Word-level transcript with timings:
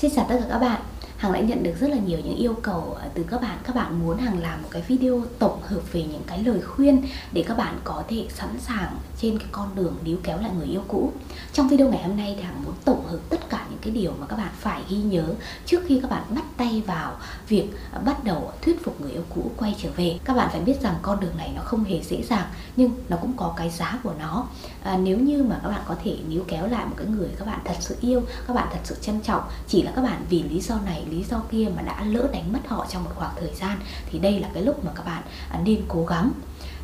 Xin 0.00 0.10
chào 0.16 0.26
tất 0.28 0.36
cả 0.40 0.46
các 0.48 0.58
bạn. 0.58 0.80
Hằng 1.18 1.32
đã 1.32 1.40
nhận 1.40 1.62
được 1.62 1.72
rất 1.80 1.90
là 1.90 1.96
nhiều 1.96 2.18
những 2.24 2.36
yêu 2.36 2.54
cầu 2.62 2.96
à, 3.00 3.08
từ 3.14 3.22
các 3.22 3.42
bạn. 3.42 3.58
Các 3.64 3.74
bạn 3.74 4.00
muốn 4.00 4.18
Hằng 4.18 4.38
làm 4.38 4.62
một 4.62 4.68
cái 4.70 4.82
video 4.88 5.22
tổng 5.38 5.60
hợp 5.62 5.92
về 5.92 6.02
những 6.02 6.22
cái 6.26 6.44
lời 6.44 6.60
khuyên 6.60 7.02
Để 7.32 7.44
các 7.48 7.56
bạn 7.56 7.78
có 7.84 8.02
thể 8.08 8.26
sẵn 8.34 8.48
sàng 8.60 8.96
trên 9.20 9.38
cái 9.38 9.48
con 9.52 9.68
đường 9.74 9.94
níu 10.04 10.18
kéo 10.22 10.40
lại 10.40 10.50
người 10.58 10.66
yêu 10.66 10.82
cũ. 10.88 11.12
Trong 11.52 11.68
video 11.68 11.88
ngày 11.88 12.02
hôm 12.02 12.16
nay 12.16 12.34
thì 12.36 12.42
Hằng 12.42 12.64
muốn 12.64 12.74
tổng 12.84 13.06
hợp 13.06 13.18
tất 13.28 13.50
cả 13.50 13.66
những 13.70 13.78
cái 13.82 13.92
điều 13.92 14.12
mà 14.20 14.26
các 14.26 14.36
bạn 14.36 14.52
phải 14.58 14.82
ghi 14.88 14.96
nhớ 14.96 15.34
Trước 15.66 15.82
khi 15.86 15.98
các 16.02 16.10
bạn 16.10 16.22
bắt 16.30 16.44
tay 16.56 16.82
vào 16.86 17.16
việc 17.48 17.68
à, 17.92 17.98
bắt 17.98 18.24
đầu 18.24 18.52
thuyết 18.62 18.84
phục 18.84 19.00
người 19.00 19.10
yêu 19.12 19.24
cũ 19.34 19.50
quay 19.56 19.76
trở 19.82 19.88
về. 19.96 20.18
Các 20.24 20.36
bạn 20.36 20.48
phải 20.52 20.60
biết 20.60 20.80
rằng 20.82 20.94
con 21.02 21.20
đường 21.20 21.36
này 21.36 21.52
nó 21.56 21.62
không 21.62 21.84
hề 21.84 22.02
dễ 22.02 22.22
dàng 22.22 22.46
Nhưng 22.76 22.90
nó 23.08 23.16
cũng 23.16 23.32
có 23.36 23.54
cái 23.56 23.70
giá 23.70 23.98
của 24.02 24.14
nó. 24.18 24.46
À, 24.82 24.96
Nếu 24.96 25.18
như 25.18 25.42
mà 25.42 25.60
các 25.62 25.68
bạn 25.68 25.82
có 25.88 25.96
thể 26.04 26.16
níu 26.28 26.44
kéo 26.48 26.66
lại 26.66 26.86
một 26.86 26.94
cái 26.96 27.06
người 27.06 27.28
các 27.38 27.46
bạn 27.46 27.60
thật 27.64 27.76
sự 27.80 27.96
yêu 28.00 28.22
Các 28.46 28.54
bạn 28.54 28.68
thật 28.72 28.80
sự 28.84 28.96
trân 29.00 29.20
trọng 29.20 29.42
Chỉ 29.68 29.82
là 29.82 29.92
các 29.94 30.02
bạn 30.02 30.24
vì 30.30 30.42
lý 30.42 30.60
do 30.60 30.78
này 30.86 31.04
lý 31.10 31.24
do 31.30 31.42
kia 31.50 31.66
mà 31.76 31.82
đã 31.82 32.04
lỡ 32.04 32.28
đánh 32.32 32.52
mất 32.52 32.68
họ 32.68 32.86
trong 32.90 33.04
một 33.04 33.10
khoảng 33.14 33.34
thời 33.40 33.54
gian 33.54 33.78
thì 34.10 34.18
đây 34.18 34.40
là 34.40 34.48
cái 34.54 34.62
lúc 34.62 34.84
mà 34.84 34.92
các 34.94 35.06
bạn 35.06 35.22
à, 35.50 35.60
nên 35.64 35.82
cố 35.88 36.04
gắng. 36.04 36.30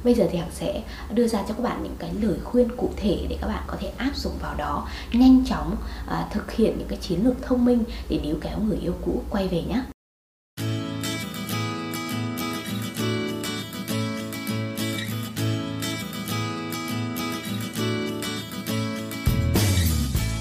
Bây 0.04 0.14
giờ 0.14 0.28
thì 0.30 0.38
Hằng 0.38 0.50
sẽ 0.52 0.82
đưa 1.10 1.28
ra 1.28 1.42
cho 1.48 1.54
các 1.54 1.62
bạn 1.62 1.82
những 1.82 1.96
cái 1.98 2.10
lời 2.20 2.38
khuyên 2.44 2.68
cụ 2.76 2.90
thể 2.96 3.26
để 3.28 3.38
các 3.40 3.46
bạn 3.46 3.62
có 3.66 3.76
thể 3.80 3.92
áp 3.96 4.16
dụng 4.16 4.32
vào 4.42 4.54
đó 4.54 4.88
Nhanh 5.12 5.44
chóng 5.46 5.76
à, 6.06 6.28
thực 6.32 6.52
hiện 6.52 6.78
những 6.78 6.88
cái 6.88 6.98
chiến 6.98 7.24
lược 7.24 7.42
thông 7.42 7.64
minh 7.64 7.84
để 8.08 8.20
níu 8.22 8.36
kéo 8.40 8.58
người 8.58 8.78
yêu 8.78 8.94
cũ 9.04 9.22
quay 9.30 9.48
về 9.48 9.62
nhé 9.62 9.82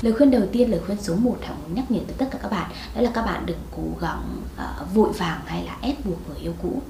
lời 0.03 0.13
khuyên 0.13 0.31
đầu 0.31 0.41
tiên 0.51 0.71
lời 0.71 0.79
khuyên 0.85 0.97
số 1.01 1.15
1 1.15 1.37
thảo 1.41 1.55
muốn 1.61 1.75
nhắc 1.75 1.91
nhở 1.91 1.99
tới 2.07 2.15
tất 2.17 2.25
cả 2.31 2.39
các 2.41 2.51
bạn 2.51 2.71
đó 2.95 3.01
là 3.01 3.11
các 3.13 3.25
bạn 3.25 3.45
đừng 3.45 3.57
cố 3.75 3.83
gắng 4.01 4.41
uh, 4.55 4.93
vội 4.93 5.11
vàng 5.11 5.41
hay 5.45 5.63
là 5.65 5.77
ép 5.81 6.05
buộc 6.05 6.29
người 6.29 6.37
yêu 6.37 6.53
cũ. 6.61 6.81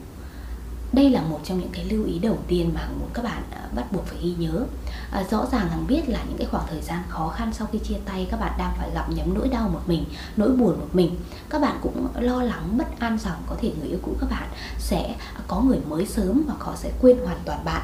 Đây 0.94 1.10
là 1.10 1.22
một 1.22 1.40
trong 1.44 1.60
những 1.60 1.70
cái 1.72 1.86
lưu 1.86 2.06
ý 2.06 2.20
đầu 2.20 2.38
tiên 2.48 2.72
mà 2.74 2.82
hằng 2.82 3.00
muốn 3.00 3.10
các 3.14 3.24
bạn 3.24 3.44
ờ, 3.52 3.62
bắt 3.76 3.92
buộc 3.92 4.06
phải 4.06 4.18
ghi 4.24 4.34
nhớ. 4.38 4.64
À, 5.12 5.24
rõ 5.32 5.46
ràng 5.52 5.70
hằng 5.70 5.88
biết 5.88 6.10
là 6.10 6.20
những 6.28 6.38
cái 6.38 6.48
khoảng 6.52 6.68
thời 6.70 6.82
gian 6.82 7.04
khó 7.10 7.30
khăn 7.30 7.54
sau 7.54 7.68
khi 7.72 7.80
chia 7.80 7.98
tay 8.06 8.28
các 8.32 8.40
bạn 8.40 8.52
đang 8.58 8.74
phải 8.78 8.90
gặp 8.94 9.10
nhấm 9.10 9.34
nỗi 9.34 9.48
đau 9.48 9.70
một 9.70 9.82
mình 9.86 10.06
nỗi 10.38 10.50
buồn 10.50 10.80
một 10.80 10.90
mình. 10.94 11.16
Các 11.50 11.62
bạn 11.62 11.78
cũng 11.82 12.08
lo 12.16 12.44
lắng 12.44 12.78
bất 12.78 13.00
an 13.00 13.18
rằng 13.18 13.38
có 13.48 13.56
thể 13.62 13.72
người 13.80 13.90
yêu 13.90 14.00
cũ 14.02 14.16
các 14.20 14.30
bạn 14.30 14.50
sẽ 14.80 15.16
có 15.48 15.62
người 15.62 15.80
mới 15.88 16.06
sớm 16.06 16.44
và 16.48 16.54
họ 16.59 16.76
sẽ 16.76 16.92
quên 17.02 17.18
hoàn 17.26 17.38
toàn 17.46 17.66
bạn 17.66 17.82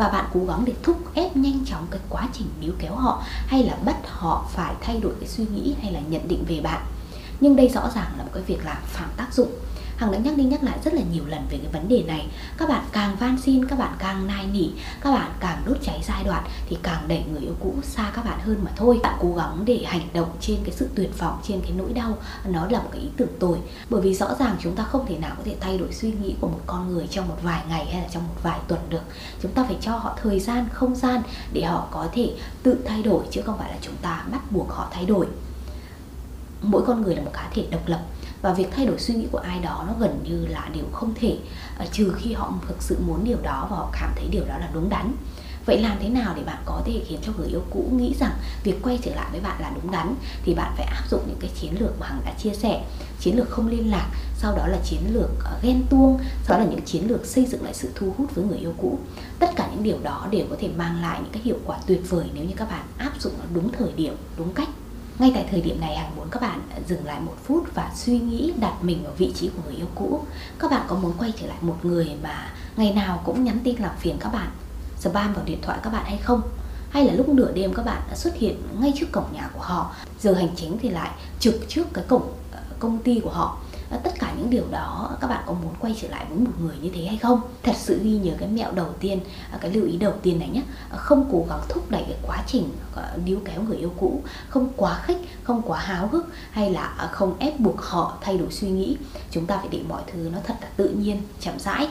và 0.00 0.08
bạn 0.08 0.24
cố 0.34 0.40
gắng 0.48 0.64
để 0.64 0.72
thúc 0.82 1.14
ép 1.14 1.36
nhanh 1.36 1.64
chóng 1.66 1.86
cái 1.90 2.00
quá 2.08 2.28
trình 2.32 2.46
níu 2.60 2.72
kéo 2.78 2.94
họ, 2.94 3.22
hay 3.46 3.62
là 3.62 3.76
bắt 3.84 3.96
họ 4.04 4.44
phải 4.50 4.74
thay 4.80 5.00
đổi 5.00 5.12
cái 5.20 5.28
suy 5.28 5.44
nghĩ, 5.54 5.74
hay 5.82 5.92
là 5.92 6.00
nhận 6.00 6.28
định 6.28 6.44
về 6.48 6.60
bạn. 6.60 6.86
Nhưng 7.40 7.56
đây 7.56 7.68
rõ 7.68 7.80
ràng 7.94 8.12
là 8.18 8.24
một 8.24 8.30
cái 8.34 8.42
việc 8.42 8.64
làm 8.64 8.76
phản 8.84 9.08
tác 9.16 9.34
dụng. 9.34 9.50
Hằng 10.00 10.12
đã 10.12 10.18
nhắc 10.18 10.36
đi 10.36 10.44
nhắc 10.44 10.62
lại 10.62 10.78
rất 10.84 10.94
là 10.94 11.02
nhiều 11.12 11.26
lần 11.26 11.40
về 11.50 11.58
cái 11.58 11.72
vấn 11.72 11.88
đề 11.88 12.02
này. 12.02 12.26
Các 12.58 12.68
bạn 12.68 12.84
càng 12.92 13.16
van 13.16 13.36
xin, 13.42 13.66
các 13.66 13.78
bạn 13.78 13.94
càng 13.98 14.26
nài 14.26 14.46
nỉ 14.46 14.68
Các 15.00 15.10
bạn 15.10 15.30
càng 15.40 15.62
đốt 15.66 15.76
cháy 15.82 16.00
giai 16.08 16.24
đoạn 16.24 16.44
Thì 16.68 16.76
càng 16.82 17.08
đẩy 17.08 17.24
người 17.32 17.40
yêu 17.40 17.54
cũ 17.60 17.74
xa 17.82 18.10
các 18.14 18.24
bạn 18.24 18.38
hơn 18.40 18.56
mà 18.64 18.70
thôi. 18.76 19.00
Bạn 19.02 19.18
cố 19.20 19.34
gắng 19.36 19.62
để 19.64 19.84
hành 19.86 20.08
động 20.12 20.36
trên 20.40 20.56
cái 20.64 20.74
sự 20.74 20.88
tuyệt 20.94 21.18
vọng 21.18 21.38
Trên 21.48 21.60
cái 21.60 21.72
nỗi 21.76 21.92
đau 21.92 22.18
Nó 22.48 22.66
là 22.66 22.78
một 22.78 22.88
cái 22.92 23.00
ý 23.00 23.08
tưởng 23.16 23.28
tồi. 23.38 23.58
Bởi 23.90 24.00
vì 24.00 24.14
rõ 24.14 24.34
ràng 24.38 24.56
chúng 24.60 24.76
ta 24.76 24.84
không 24.84 25.06
thể 25.06 25.18
nào 25.18 25.34
có 25.36 25.42
thể 25.44 25.56
thay 25.60 25.78
đổi 25.78 25.92
suy 25.92 26.12
nghĩ 26.12 26.34
của 26.40 26.48
một 26.48 26.60
con 26.66 26.92
người 26.92 27.06
Trong 27.06 27.28
một 27.28 27.36
vài 27.42 27.62
ngày 27.68 27.84
hay 27.84 28.02
là 28.02 28.08
trong 28.12 28.28
một 28.28 28.36
vài 28.42 28.58
tuần 28.68 28.80
được. 28.88 29.02
Chúng 29.42 29.52
ta 29.52 29.64
phải 29.64 29.76
cho 29.80 29.96
họ 29.96 30.18
thời 30.22 30.40
gian, 30.40 30.68
không 30.72 30.94
gian 30.94 31.22
Để 31.52 31.62
họ 31.62 31.88
có 31.90 32.08
thể 32.12 32.34
tự 32.62 32.76
thay 32.84 33.02
đổi 33.02 33.24
Chứ 33.30 33.42
không 33.42 33.58
phải 33.58 33.70
là 33.70 33.76
chúng 33.80 33.96
ta 34.02 34.24
bắt 34.32 34.52
buộc 34.52 34.70
họ 34.70 34.88
thay 34.92 35.06
đổi. 35.06 35.26
Mỗi 36.62 36.82
con 36.86 37.02
người 37.02 37.16
là 37.16 37.22
một 37.22 37.30
cá 37.32 37.48
thể 37.54 37.66
độc 37.70 37.88
lập 37.88 38.00
và 38.42 38.52
việc 38.52 38.68
thay 38.76 38.86
đổi 38.86 38.98
suy 38.98 39.14
nghĩ 39.14 39.26
của 39.32 39.38
ai 39.38 39.58
đó 39.58 39.84
nó 39.86 39.94
gần 40.00 40.20
như 40.24 40.46
là 40.46 40.68
điều 40.74 40.84
không 40.92 41.14
thể 41.20 41.38
ờ, 41.78 41.86
trừ 41.92 42.14
khi 42.18 42.32
họ 42.32 42.54
thực 42.68 42.82
sự 42.82 42.96
muốn 43.06 43.24
điều 43.24 43.38
đó 43.42 43.66
và 43.70 43.76
họ 43.76 43.90
cảm 43.92 44.12
thấy 44.16 44.28
điều 44.30 44.44
đó 44.44 44.58
là 44.58 44.70
đúng 44.74 44.88
đắn. 44.88 45.12
Vậy 45.66 45.82
làm 45.82 45.96
thế 46.00 46.08
nào 46.08 46.34
để 46.36 46.42
bạn 46.42 46.62
có 46.64 46.82
thể 46.84 47.04
khiến 47.08 47.18
cho 47.22 47.32
người 47.38 47.48
yêu 47.48 47.62
cũ 47.70 47.88
nghĩ 47.92 48.14
rằng 48.20 48.32
việc 48.64 48.82
quay 48.82 48.98
trở 49.02 49.14
lại 49.14 49.28
với 49.30 49.40
bạn 49.40 49.60
là 49.60 49.72
đúng 49.74 49.90
đắn? 49.90 50.14
Thì 50.44 50.54
bạn 50.54 50.74
phải 50.76 50.86
áp 50.86 51.02
dụng 51.10 51.20
những 51.26 51.36
cái 51.40 51.50
chiến 51.60 51.80
lược 51.80 52.00
mà 52.00 52.06
hằng 52.06 52.22
đã 52.24 52.32
chia 52.38 52.54
sẻ. 52.54 52.84
Chiến 53.20 53.36
lược 53.36 53.50
không 53.50 53.68
liên 53.68 53.90
lạc, 53.90 54.10
sau 54.36 54.56
đó 54.56 54.66
là 54.66 54.78
chiến 54.84 55.00
lược 55.12 55.30
ờ, 55.44 55.58
ghen 55.62 55.82
tuông, 55.90 56.18
sau 56.44 56.58
đó 56.58 56.64
là 56.64 56.70
những 56.70 56.82
chiến 56.82 57.08
lược 57.08 57.26
xây 57.26 57.46
dựng 57.46 57.64
lại 57.64 57.74
sự 57.74 57.90
thu 57.94 58.14
hút 58.18 58.34
với 58.34 58.44
người 58.44 58.58
yêu 58.58 58.74
cũ. 58.78 58.98
Tất 59.38 59.50
cả 59.56 59.68
những 59.72 59.82
điều 59.82 59.98
đó 60.02 60.26
đều 60.30 60.46
có 60.50 60.56
thể 60.60 60.68
mang 60.76 61.02
lại 61.02 61.18
những 61.22 61.32
cái 61.32 61.42
hiệu 61.42 61.58
quả 61.64 61.78
tuyệt 61.86 62.00
vời 62.08 62.24
nếu 62.34 62.44
như 62.44 62.54
các 62.56 62.70
bạn 62.70 62.86
áp 62.98 63.12
dụng 63.20 63.32
nó 63.38 63.44
đúng 63.54 63.72
thời 63.72 63.92
điểm, 63.92 64.16
đúng 64.36 64.54
cách 64.54 64.68
ngay 65.20 65.32
tại 65.34 65.46
thời 65.50 65.60
điểm 65.60 65.80
này, 65.80 65.96
Hằng 65.96 66.16
muốn 66.16 66.28
các 66.30 66.42
bạn 66.42 66.60
dừng 66.88 67.06
lại 67.06 67.20
một 67.20 67.36
phút 67.44 67.74
và 67.74 67.90
suy 67.94 68.18
nghĩ 68.18 68.52
đặt 68.60 68.74
mình 68.82 69.02
vào 69.04 69.12
vị 69.18 69.32
trí 69.34 69.48
của 69.48 69.62
người 69.66 69.76
yêu 69.76 69.86
cũ 69.94 70.24
Các 70.58 70.70
bạn 70.70 70.82
có 70.88 70.96
muốn 70.96 71.12
quay 71.18 71.32
trở 71.40 71.46
lại 71.46 71.56
một 71.60 71.76
người 71.82 72.10
mà 72.22 72.52
ngày 72.76 72.92
nào 72.92 73.22
cũng 73.24 73.44
nhắn 73.44 73.58
tin 73.64 73.76
làm 73.78 73.96
phiền 73.98 74.16
các 74.20 74.32
bạn, 74.32 74.50
Spam 74.98 75.34
vào 75.34 75.44
điện 75.44 75.58
thoại 75.62 75.78
các 75.82 75.90
bạn 75.90 76.04
hay 76.04 76.18
không? 76.18 76.42
Hay 76.90 77.04
là 77.04 77.12
lúc 77.12 77.28
nửa 77.28 77.52
đêm 77.52 77.74
các 77.74 77.84
bạn 77.84 78.02
đã 78.08 78.16
xuất 78.16 78.34
hiện 78.34 78.62
ngay 78.80 78.92
trước 78.96 79.06
cổng 79.12 79.32
nhà 79.32 79.50
của 79.52 79.60
họ, 79.60 79.94
Giờ 80.20 80.32
hành 80.32 80.50
chính 80.56 80.78
thì 80.78 80.88
lại 80.88 81.10
trực 81.38 81.54
trước 81.68 81.84
cái 81.92 82.04
cổng 82.08 82.32
ờ, 82.52 82.58
công 82.78 82.98
ty 82.98 83.20
của 83.20 83.30
họ 83.30 83.58
tất 83.96 84.12
cả 84.18 84.34
những 84.38 84.50
điều 84.50 84.64
đó 84.70 85.16
các 85.20 85.26
bạn 85.26 85.44
có 85.46 85.52
muốn 85.52 85.74
quay 85.80 85.96
trở 86.02 86.08
lại 86.08 86.26
với 86.28 86.38
một 86.38 86.50
người 86.60 86.76
như 86.82 86.90
thế 86.94 87.04
hay 87.04 87.16
không? 87.16 87.40
Thật 87.62 87.76
sự 87.76 88.00
ghi 88.02 88.10
nhớ 88.10 88.32
cái 88.38 88.48
mẹo 88.48 88.72
đầu 88.72 88.94
tiên 89.00 89.20
à, 89.52 89.58
cái 89.60 89.70
lưu 89.70 89.84
ý 89.86 89.96
đầu 89.96 90.14
tiên 90.22 90.38
này 90.38 90.48
nhé 90.48 90.62
à, 90.90 90.96
không 90.96 91.28
cố 91.32 91.46
gắng 91.48 91.60
thúc 91.68 91.90
đẩy 91.90 92.02
cái 92.02 92.16
quá 92.22 92.44
trình 92.46 92.68
níu 93.24 93.38
kéo 93.44 93.62
người 93.62 93.76
yêu 93.76 93.92
cũ 94.00 94.22
không 94.48 94.68
quá 94.76 95.00
khích 95.02 95.18
không 95.42 95.62
quá 95.62 95.80
háo 95.80 96.08
hức 96.08 96.26
hay 96.50 96.70
là 96.70 96.82
à, 96.82 97.06
không 97.06 97.36
ép 97.38 97.60
buộc 97.60 97.80
họ 97.80 98.18
thay 98.20 98.38
đổi 98.38 98.52
suy 98.52 98.68
nghĩ. 98.68 98.96
Chúng 99.30 99.46
ta 99.46 99.56
phải 99.56 99.68
để 99.70 99.80
mọi 99.88 100.02
thứ 100.12 100.30
nó 100.32 100.38
thật 100.44 100.54
là 100.60 100.68
tự 100.76 100.88
nhiên 100.88 101.22
chậm 101.40 101.58
rãi. 101.58 101.88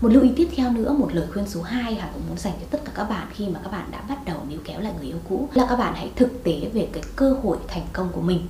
Một 0.00 0.08
lưu 0.08 0.22
ý 0.22 0.32
tiếp 0.36 0.48
theo 0.56 0.70
nữa, 0.70 0.92
một 0.92 1.08
lời 1.12 1.26
khuyên 1.32 1.48
số 1.48 1.62
2 1.62 1.94
hà 1.94 2.10
cũng 2.14 2.22
muốn 2.28 2.38
dành 2.38 2.52
cho 2.60 2.66
tất 2.70 2.84
cả 2.84 2.92
các 2.94 3.04
bạn 3.04 3.26
khi 3.34 3.48
mà 3.48 3.60
các 3.64 3.72
bạn 3.72 3.88
đã 3.90 4.00
bắt 4.08 4.24
đầu 4.24 4.36
níu 4.48 4.58
kéo 4.64 4.80
lại 4.80 4.92
người 4.98 5.06
yêu 5.06 5.18
cũ 5.28 5.48
là 5.54 5.66
các 5.68 5.76
bạn 5.76 5.94
hãy 5.94 6.10
thực 6.16 6.44
tế 6.44 6.70
về 6.72 6.88
cái 6.92 7.02
cơ 7.16 7.36
hội 7.42 7.56
thành 7.68 7.86
công 7.92 8.08
của 8.12 8.20
mình. 8.20 8.46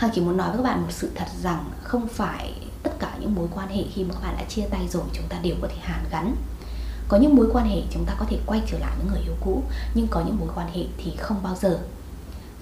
Hằng 0.00 0.10
chỉ 0.14 0.20
muốn 0.20 0.36
nói 0.36 0.48
với 0.48 0.56
các 0.56 0.62
bạn 0.62 0.82
một 0.82 0.88
sự 0.90 1.10
thật 1.14 1.26
rằng 1.42 1.64
không 1.82 2.08
phải 2.08 2.52
tất 2.82 2.90
cả 2.98 3.16
những 3.20 3.34
mối 3.34 3.48
quan 3.54 3.68
hệ 3.68 3.84
khi 3.94 4.04
mà 4.04 4.14
các 4.14 4.20
bạn 4.22 4.34
đã 4.38 4.44
chia 4.44 4.66
tay 4.70 4.88
rồi 4.88 5.02
chúng 5.12 5.24
ta 5.28 5.36
đều 5.42 5.54
có 5.62 5.68
thể 5.68 5.76
hàn 5.80 6.04
gắn. 6.10 6.36
Có 7.08 7.16
những 7.16 7.36
mối 7.36 7.48
quan 7.52 7.66
hệ 7.68 7.82
chúng 7.90 8.04
ta 8.04 8.14
có 8.18 8.24
thể 8.28 8.38
quay 8.46 8.62
trở 8.66 8.78
lại 8.78 8.90
với 8.96 9.06
người 9.12 9.22
yêu 9.22 9.34
cũ, 9.44 9.62
nhưng 9.94 10.06
có 10.10 10.22
những 10.26 10.38
mối 10.38 10.48
quan 10.54 10.68
hệ 10.74 10.84
thì 10.98 11.16
không 11.16 11.42
bao 11.42 11.56
giờ. 11.56 11.78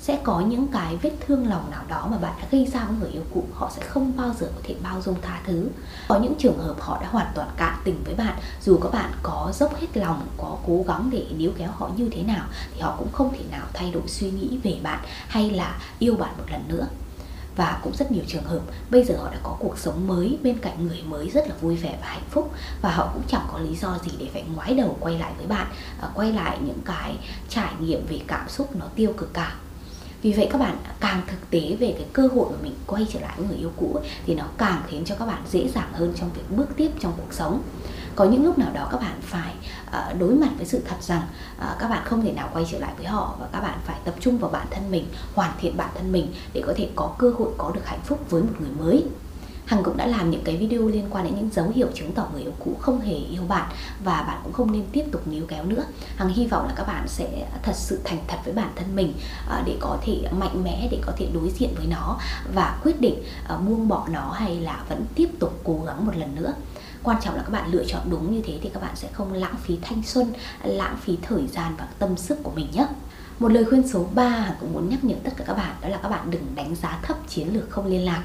Sẽ 0.00 0.21
có 0.25 0.41
những 0.41 0.69
cái 0.69 0.97
vết 0.97 1.12
thương 1.26 1.49
lòng 1.49 1.71
nào 1.71 1.84
đó 1.88 2.09
mà 2.10 2.19
bạn 2.19 2.32
đã 2.41 2.49
gây 2.50 2.66
ra 2.66 2.84
với 2.84 2.97
người 3.00 3.10
yêu 3.10 3.22
cũ, 3.34 3.44
họ 3.55 3.70
sẽ 3.76 3.82
không 3.82 4.12
bao 4.16 4.34
giờ 4.41 4.47
có 4.55 4.60
thể 4.62 4.75
bao 4.82 5.03
dung 5.03 5.16
tha 5.22 5.41
thứ. 5.47 5.69
Có 6.09 6.19
những 6.19 6.34
trường 6.38 6.59
hợp 6.59 6.76
họ 6.81 6.99
đã 7.03 7.09
hoàn 7.10 7.26
toàn 7.34 7.50
cạn 7.56 7.78
tình 7.84 8.03
với 8.05 8.15
bạn, 8.15 8.38
dù 8.62 8.78
các 8.82 8.93
bạn 8.93 9.12
có 9.22 9.53
dốc 9.55 9.81
hết 9.81 9.97
lòng, 9.97 10.26
có 10.37 10.56
cố 10.66 10.84
gắng 10.88 11.09
để 11.12 11.26
níu 11.37 11.50
kéo 11.59 11.70
họ 11.70 11.91
như 11.97 12.09
thế 12.12 12.22
nào, 12.22 12.47
thì 12.75 12.81
họ 12.81 12.97
cũng 12.99 13.12
không 13.12 13.32
thể 13.32 13.44
nào 13.50 13.66
thay 13.75 13.91
đổi 13.91 14.03
suy 14.06 14.31
nghĩ 14.31 14.59
về 14.62 14.78
bạn 14.82 14.99
hay 15.28 15.50
là 15.50 15.78
yêu 15.99 16.16
bạn 16.16 16.34
một 16.38 16.44
lần 16.50 16.69
nữa 16.69 16.87
và 17.58 17.80
cũng 17.82 17.94
rất 17.96 18.12
nhiều 18.12 18.24
trường 18.26 18.44
hợp, 18.44 18.60
bây 18.91 19.04
giờ 19.04 19.14
họ 19.16 19.30
đã 19.30 19.38
có 19.42 19.56
cuộc 19.58 19.78
sống 19.78 20.06
mới, 20.06 20.38
bên 20.42 20.58
cạnh 20.58 20.86
người 20.86 21.02
mới 21.08 21.30
rất 21.30 21.48
là 21.48 21.54
vui 21.60 21.76
vẻ 21.76 21.98
và 22.00 22.06
hạnh 22.06 22.28
phúc. 22.30 22.52
Và 22.82 22.91
họ 22.91 23.10
cũng 23.14 23.22
chẳng 23.28 23.46
có 23.52 23.58
lý 23.58 23.76
do 23.76 23.98
gì 24.04 24.10
để 24.19 24.26
phải 24.32 24.44
ngoái 24.54 24.74
đầu 24.74 24.96
quay 25.00 25.19
lại 25.19 25.32
với 25.36 25.46
bạn 25.46 25.66
à, 26.00 26.08
quay 26.14 26.32
lại 26.32 26.58
những 26.66 26.80
cái 26.84 27.16
trải 27.48 27.72
nghiệm 27.80 28.06
về 28.06 28.20
cảm 28.26 28.48
xúc 28.48 28.76
nó 28.76 28.86
tiêu 28.94 29.12
cực 29.16 29.34
cả. 29.34 29.54
Vì 30.22 30.32
vậy 30.32 30.48
các 30.50 30.58
bạn 30.58 30.76
à, 30.84 30.94
càng 31.00 31.22
thực 31.26 31.50
tế 31.50 31.76
về 31.80 31.94
cái 31.98 32.06
cơ 32.12 32.28
hội 32.34 32.46
mà 32.50 32.56
mình 32.62 32.74
quay 32.86 33.06
trở 33.12 33.20
lại 33.20 33.34
với 33.36 33.46
người 33.48 33.56
yêu 33.56 33.72
cũ 33.76 34.00
thì 34.26 34.34
nó 34.34 34.44
càng 34.58 34.82
khiến 34.86 35.04
cho 35.04 35.14
các 35.14 35.26
bạn 35.26 35.42
dễ 35.50 35.69
dàng 35.69 35.92
hơn 35.92 36.12
trong 36.16 36.30
việc 36.34 36.56
bước 36.56 36.69
tiếp 36.76 36.90
trong 37.00 37.12
cuộc 37.16 37.32
sống 37.32 37.62
có 38.16 38.24
những 38.24 38.44
lúc 38.44 38.58
nào 38.58 38.70
đó 38.74 38.88
các 38.91 39.00
bạn 39.00 39.20
phải 39.20 39.54
ờ, 39.91 40.12
đối 40.19 40.34
mặt 40.34 40.48
với 40.56 40.66
sự 40.66 40.82
thật 40.88 40.96
rằng 41.00 41.22
ờ, 41.58 41.76
các 41.78 41.88
bạn 41.88 42.02
không 42.04 42.22
thể 42.22 42.32
nào 42.32 42.48
quay 42.52 42.66
trở 42.70 42.78
lại 42.78 42.92
với 42.96 43.06
họ 43.06 43.36
và 43.41 43.46
các 43.52 43.60
bạn 43.60 43.78
phải 43.84 43.96
tập 44.04 44.14
trung 44.20 44.38
vào 44.38 44.50
bản 44.50 44.66
thân 44.70 44.91
mình, 44.91 45.06
hoàn 45.34 45.50
thiện 45.60 45.76
bản 45.76 45.91
thân 45.94 46.12
mình 46.12 46.32
để 46.52 46.62
có 46.66 46.72
thể 46.76 46.88
có 46.96 47.14
cơ 47.19 47.32
hội 47.38 47.48
có 47.58 47.70
được 47.74 47.86
hạnh 47.86 48.00
phúc 48.04 48.20
với 48.30 48.42
một 48.42 48.54
người 48.60 48.70
mới 48.78 49.05
Hằng 49.69 49.82
cũng 49.82 49.96
đã 49.96 50.06
làm 50.06 50.31
những 50.31 50.44
cái 50.44 50.56
video 50.56 50.88
liên 50.88 51.06
quan 51.10 51.25
đến 51.25 51.34
những 51.34 51.50
dấu 51.52 51.69
hiệu 51.75 51.88
chứng 51.94 52.12
tỏ 52.12 52.28
người 52.32 52.43
yêu 52.43 52.52
cũ 52.58 52.76
không 52.81 53.00
hề 53.00 53.14
yêu 53.14 53.43
bạn 53.49 53.70
và 54.05 54.22
bạn 54.22 54.40
cũng 54.44 54.52
không 54.52 54.72
nên 54.72 54.84
tiếp 54.93 55.04
tục 55.12 55.22
níu 55.26 55.46
kéo 55.49 55.64
nữa. 55.64 55.84
Hằng 56.16 56.28
hy 56.28 56.46
vọng 56.46 56.66
là 56.66 56.75
các 56.76 56.87
bạn 56.87 57.08
sẽ 57.08 57.46
thật 57.62 57.72
sự 57.75 58.00
thành 58.04 58.19
thật 58.28 58.37
với 58.44 58.54
bản 58.54 58.72
thân 58.76 58.96
mình 58.96 59.14
ờ, 59.49 59.62
để 59.66 59.76
có 59.81 59.99
thể 60.02 60.22
mạnh 60.38 60.64
mẽ, 60.64 60.88
để 60.90 60.99
có 61.06 61.12
thể 61.16 61.28
đối 61.34 61.50
diện 61.50 61.75
với 61.76 61.87
nó 61.87 62.19
và 62.54 62.78
quyết 62.82 63.00
định 63.00 63.22
buông 63.66 63.88
bỏ 63.88 64.08
nó 64.12 64.31
hay 64.31 64.61
là 64.61 64.84
vẫn 64.88 65.04
tiếp 65.14 65.28
tục 65.38 65.61
cố 65.64 65.81
gắng 65.87 66.06
một 66.06 66.16
lần 66.16 66.34
nữa 66.34 66.54
quan 67.03 67.17
trọng 67.23 67.35
là 67.35 67.43
các 67.43 67.50
bạn 67.50 67.71
lựa 67.71 67.85
chọn 67.85 68.03
đúng 68.11 68.35
như 68.35 68.43
thế 68.45 68.59
thì 68.62 68.71
các 68.75 68.83
bạn 68.83 68.97
sẽ 68.97 69.09
không 69.12 69.33
lãng 69.33 69.56
phí 69.62 69.79
thanh 69.83 70.03
xuân, 70.03 70.33
lãng 70.65 70.97
phí 71.03 71.17
thời 71.23 71.47
gian 71.47 71.75
và 71.79 71.89
tâm 71.99 72.17
sức 72.17 72.39
của 72.43 72.53
mình 72.55 72.67
nhé 72.73 72.87
một 73.39 73.53
lời 73.53 73.65
khuyên 73.65 73.89
số 73.89 74.06
3 74.15 74.55
cũng 74.61 74.73
muốn 74.73 74.89
nhắc 74.89 75.05
nhở 75.05 75.15
tất 75.25 75.31
cả 75.37 75.45
các 75.47 75.55
bạn, 75.55 75.77
đó 75.83 75.89
là 75.89 75.99
các 76.03 76.09
bạn 76.09 76.31
đừng 76.31 76.47
đánh 76.55 76.75
giá 76.75 77.00
thấp 77.03 77.17
chiến 77.29 77.55
lược 77.55 77.71
không 77.71 77.87
liên 77.87 78.05
lạc 78.05 78.23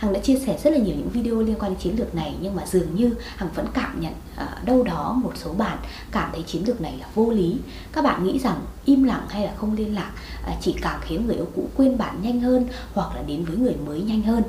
Hằng 0.00 0.12
đã 0.12 0.20
chia 0.20 0.38
sẻ 0.46 0.58
rất 0.64 0.70
là 0.70 0.78
nhiều 0.78 0.96
những 0.96 1.08
video 1.08 1.42
liên 1.42 1.56
quan 1.58 1.72
đến 1.72 1.80
chiến 1.80 1.98
lược 1.98 2.14
này, 2.14 2.34
nhưng 2.40 2.56
mà 2.56 2.66
dường 2.66 2.94
như 2.94 3.14
Hằng 3.36 3.48
vẫn 3.54 3.66
cảm 3.74 4.00
nhận 4.00 4.12
ở 4.36 4.46
đâu 4.64 4.82
đó 4.82 5.18
một 5.22 5.32
số 5.34 5.52
bạn 5.52 5.78
cảm 6.12 6.30
thấy 6.32 6.42
chiến 6.42 6.62
lược 6.66 6.80
này 6.80 6.96
là 7.00 7.06
vô 7.14 7.30
lý. 7.30 7.56
Các 7.92 8.04
bạn 8.04 8.24
nghĩ 8.24 8.38
rằng 8.38 8.60
im 8.84 9.04
lặng 9.04 9.26
hay 9.28 9.46
là 9.46 9.52
không 9.56 9.74
liên 9.74 9.94
lạc 9.94 10.10
à, 10.46 10.56
chỉ 10.60 10.76
càng 10.82 11.00
khiến 11.02 11.26
người 11.26 11.36
yêu 11.36 11.48
cũ 11.56 11.68
quên 11.76 11.98
bạn 11.98 12.16
nhanh 12.22 12.40
hơn 12.40 12.68
hoặc 12.94 13.16
là 13.16 13.22
đến 13.22 13.44
với 13.44 13.56
người 13.56 13.76
mới 13.86 14.00
nhanh 14.00 14.22
hơn. 14.22 14.42